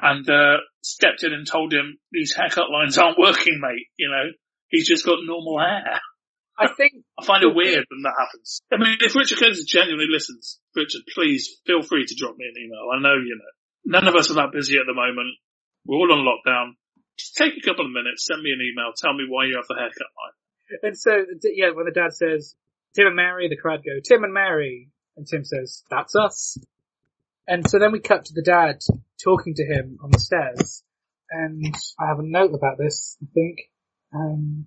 [0.00, 4.32] And, uh, stepped in and told him, these haircut lines aren't working, mate, you know.
[4.68, 6.00] He's just got normal hair.
[6.58, 8.62] I think I find it weird when that happens.
[8.72, 12.62] I mean, if Richard Curtis genuinely listens, Richard, please feel free to drop me an
[12.62, 12.88] email.
[12.92, 13.52] I know, you know,
[13.84, 15.36] none of us are that busy at the moment.
[15.84, 16.72] We're all on lockdown.
[17.18, 19.68] Just take a couple of minutes, send me an email, tell me why you have
[19.68, 20.36] the haircut line.
[20.82, 21.10] And so,
[21.44, 22.54] yeah, when the dad says,
[22.94, 24.88] Tim and Mary, the crowd go, Tim and Mary.
[25.16, 26.56] And Tim says, that's us.
[27.46, 28.80] And so then we cut to the dad
[29.24, 30.82] talking to him on the stairs.
[31.30, 33.58] And I have a note about this, I think.
[34.14, 34.66] Um,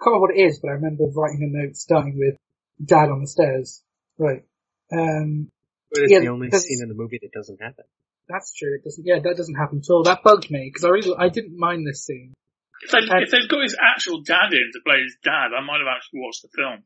[0.00, 2.36] I can't remember what it is, but I remember writing a note starting with
[2.84, 3.82] dad on the stairs.
[4.18, 4.44] Right.
[4.92, 5.50] Um,
[5.90, 7.84] But it's Yeah, the only that's- scene in the movie that doesn't happen.
[8.28, 8.74] that's true.
[8.74, 10.02] It doesn't, yeah, that doesn't happen at all.
[10.04, 12.34] That bugged me because I really, I didn't mind this scene.
[12.82, 15.60] If, they, And- if they'd got his actual dad in to play his dad, I
[15.64, 16.84] might have actually watched the film.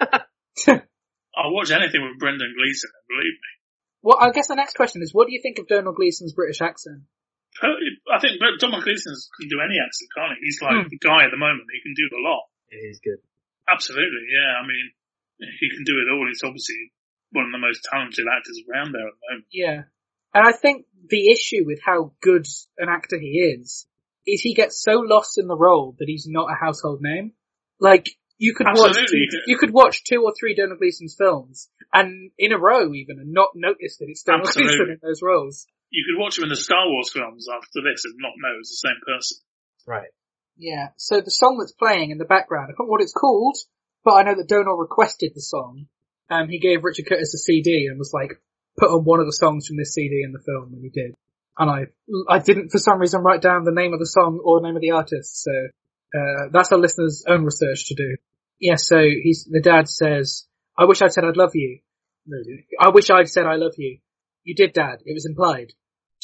[1.36, 3.50] I'll watch anything with Brendan Gleeson, believe me.
[4.04, 6.60] Well, I guess the next question is, what do you think of Domhnall Gleeson's British
[6.60, 7.08] accent?
[7.62, 10.44] I think Domhnall Gleeson can do any accent, can't he?
[10.44, 10.88] He's like Hmm.
[10.92, 11.64] the guy at the moment.
[11.72, 12.44] He can do a lot.
[12.68, 13.18] It is good.
[13.66, 14.60] Absolutely, yeah.
[14.60, 14.92] I mean,
[15.58, 16.26] he can do it all.
[16.28, 16.92] He's obviously
[17.32, 19.46] one of the most talented actors around there at the moment.
[19.50, 19.82] Yeah.
[20.34, 23.86] And I think the issue with how good an actor he is,
[24.26, 27.32] is he gets so lost in the role that he's not a household name.
[27.80, 28.10] Like,
[28.44, 29.28] you could watch, Absolutely.
[29.30, 33.18] two, you could watch two or three Domhnall Gleeson's films, and in a row even,
[33.18, 34.76] and not notice that it's Domhnall Absolutely.
[34.76, 35.66] Gleeson in those roles.
[35.88, 38.68] You could watch him in the Star Wars films after this and not know it's
[38.68, 39.38] the same person.
[39.86, 40.12] Right.
[40.58, 40.88] Yeah.
[40.96, 43.56] So the song that's playing in the background, I can't what it's called,
[44.04, 45.86] but I know that Domhnall requested the song.
[46.28, 48.40] Um, he gave Richard Curtis a CD and was like,
[48.76, 51.14] put on one of the songs from this CD in the film, and he did.
[51.56, 51.86] And I,
[52.28, 54.76] I didn't for some reason write down the name of the song or the name
[54.76, 55.52] of the artist, so,
[56.14, 58.16] uh, that's our listeners' own research to do.
[58.58, 60.46] Yeah, so he's, the dad says,
[60.78, 61.80] I wish I'd said I'd love you.
[62.26, 62.38] No.
[62.80, 63.98] I wish I'd said I love you.
[64.44, 65.02] You did, dad.
[65.04, 65.72] It was implied.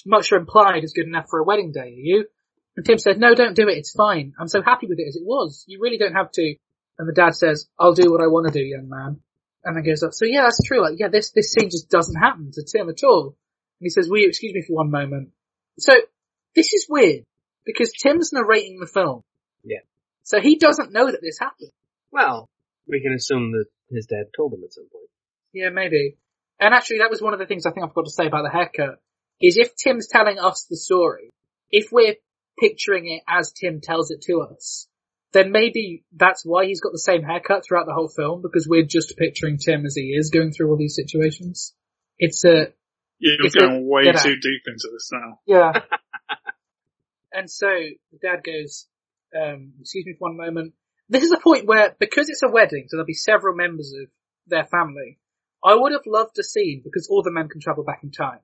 [0.05, 2.27] I'm not sure implied is good enough for a wedding day, are you?
[2.77, 3.77] And Tim said, no, don't do it.
[3.77, 4.33] It's fine.
[4.41, 5.65] I'm so happy with it as it was.
[5.67, 6.55] You really don't have to.
[6.99, 9.21] And the dad says, I'll do what I want to do, young man.
[9.65, 10.81] And then goes up, so yeah, that's true.
[10.81, 13.25] Like, yeah, this, this scene just doesn't happen to Tim at all.
[13.27, 15.31] And he says, will you excuse me for one moment?
[15.79, 15.93] So,
[16.55, 17.25] this is weird,
[17.67, 19.23] because Tim's narrating the film.
[19.65, 19.81] Yeah.
[20.23, 21.71] So he doesn't know that this happened.
[22.13, 22.49] Well,
[22.89, 25.09] we can assume that his dad told him at some point.
[25.53, 26.17] Yeah, maybe.
[26.59, 28.43] And actually, that was one of the things I think I forgot to say about
[28.43, 29.01] the haircut.
[29.41, 31.31] Is if Tim's telling us the story,
[31.71, 32.17] if we're
[32.59, 34.87] picturing it as Tim tells it to us,
[35.33, 38.85] then maybe that's why he's got the same haircut throughout the whole film because we're
[38.85, 41.73] just picturing Tim as he is going through all these situations.
[42.19, 42.67] It's a
[43.19, 44.23] You're It's going way get out.
[44.23, 45.39] too deep into this now.
[45.47, 45.73] yeah.
[47.33, 48.87] and so the dad goes,
[49.35, 50.75] um, "Excuse me for one moment."
[51.11, 54.09] This is a point where because it's a wedding, so there'll be several members of
[54.47, 55.19] their family.
[55.63, 58.39] I would have loved a scene because all the men can travel back in time.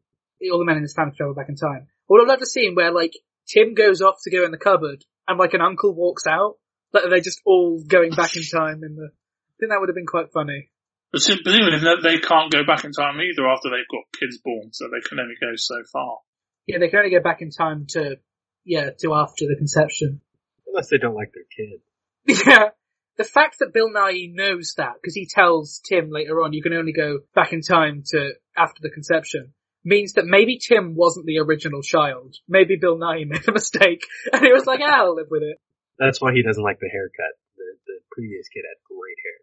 [0.52, 1.86] All the men in this family can travel back in time.
[1.86, 3.14] I would have loved a scene where like
[3.46, 6.56] Tim goes off to go in the cupboard and like an uncle walks out.
[6.92, 9.08] Like they're just all going back in time in the.
[9.08, 10.70] I think that would have been quite funny.
[11.12, 14.72] But sim- presumably they can't go back in time either after they've got kids born,
[14.72, 16.18] so they can only go so far.
[16.66, 18.18] Yeah, they can only go back in time to,
[18.64, 20.20] yeah, to after the conception.
[20.66, 21.80] Unless they don't like their kid.
[22.46, 22.70] Yeah.
[23.18, 26.74] The fact that Bill Nighy knows that, because he tells Tim later on, you can
[26.74, 31.38] only go back in time to after the conception, means that maybe Tim wasn't the
[31.38, 32.34] original child.
[32.46, 35.58] Maybe Bill Nighy made a mistake, and he was like, "Ah, I'll live with it.
[35.98, 37.32] That's why he doesn't like the haircut.
[37.56, 39.38] The, the previous kid had great hair.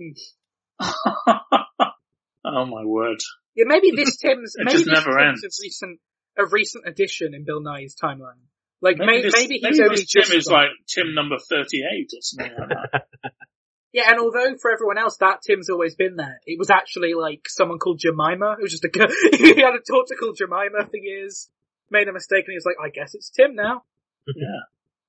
[0.00, 1.92] Mm.
[2.44, 3.18] oh my word.
[3.54, 5.58] Yeah, maybe this Tim's, maybe just this never Tim's ends.
[5.58, 6.00] a recent,
[6.38, 8.40] a recent addition in Bill Nighy's timeline.
[8.80, 11.14] Like, Maybe, maybe, this, maybe he's maybe only this just Tim is got- like Tim
[11.14, 13.06] number 38 or something like that.
[13.90, 17.48] Yeah, and although for everyone else that Tim's always been there, it was actually like
[17.48, 20.96] someone called Jemima, who was just a girl, he had a daughter called Jemima for
[20.98, 21.48] years,
[21.90, 23.84] made a mistake and he was like, I guess it's Tim now.
[24.36, 24.60] yeah.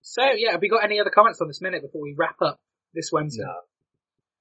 [0.02, 2.62] So yeah, have we got any other comments on this minute before we wrap up
[2.94, 3.44] this Wednesday?
[3.44, 3.52] No.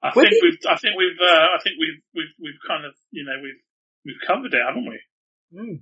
[0.05, 2.85] I Would think you- we've, I think we've, uh, I think we've, we've, we've kind
[2.87, 3.61] of, you know, we've,
[4.07, 5.81] we've covered it, haven't we?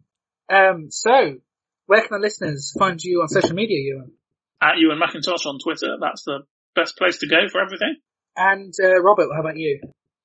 [0.51, 0.71] Mm.
[0.75, 1.37] Um, so,
[1.87, 4.13] where can the listeners find you on social media, Ewan?
[4.61, 6.41] At you and Macintosh on Twitter, that's the
[6.75, 7.97] best place to go for everything.
[8.37, 9.81] And, uh, Robert, how about you?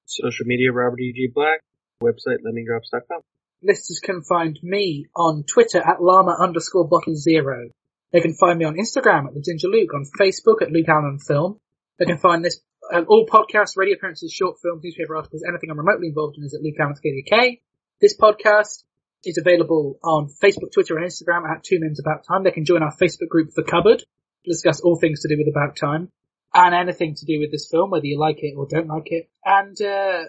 [0.06, 1.30] Social media, Robert E.G.
[1.34, 1.62] Black.
[2.04, 3.21] Website, lemmingdrops.com.
[3.63, 7.69] Listeners can find me on Twitter at llama underscore bottle zero.
[8.12, 11.19] They can find me on Instagram at the Ginger Luke, on Facebook at Luke Allen
[11.19, 11.60] Film.
[12.00, 12.60] They can find this,
[12.91, 16.56] uh, all podcasts, radio appearances, short films, newspaper articles, anything I'm remotely involved in is
[16.56, 17.62] at Luke Allen KDK.
[18.02, 18.84] This podcast
[19.24, 22.44] is available on Facebook, Twitter, and Instagram at Two Minutes About Time.
[22.44, 25.54] They can join our Facebook group, The Cupboard, to discuss all things to do with
[25.54, 26.10] About Time,
[26.54, 29.30] and anything to do with this film, whether you like it or don't like it.
[29.46, 30.24] And, uh,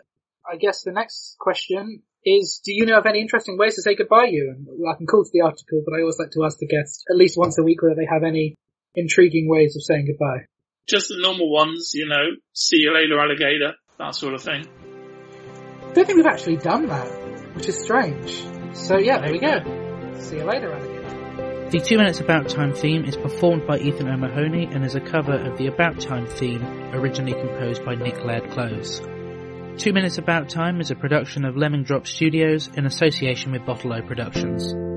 [0.51, 3.95] I guess the next question is, do you know of any interesting ways to say
[3.95, 4.55] goodbye, you?
[4.57, 7.05] And I can call to the article, but I always like to ask the guests
[7.11, 8.57] at least once a week whether they have any
[8.95, 10.47] intriguing ways of saying goodbye.
[10.88, 14.67] Just the normal ones, you know, see you later alligator, that sort of thing.
[15.83, 18.52] I don't think we've actually done that, which is strange.
[18.75, 20.18] So yeah, there we go.
[20.18, 21.68] See you later, alligator.
[21.70, 25.35] The Two Minutes About Time theme is performed by Ethan O'Mahony and is a cover
[25.35, 26.62] of the About Time theme
[26.92, 29.00] originally composed by Nick Laird-Clowes.
[29.79, 33.94] Two Minutes About Time is a production of Lemming Drop Studios in association with Bottle
[33.94, 34.92] O Productions.